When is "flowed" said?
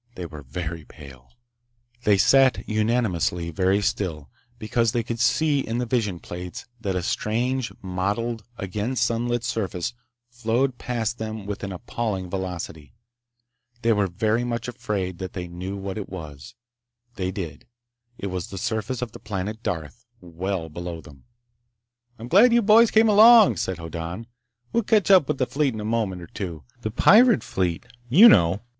10.31-10.79